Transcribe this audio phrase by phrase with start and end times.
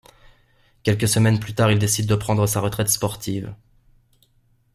[0.81, 3.53] Quelques semaines plus tard, il décide de prendre sa retraite sportive.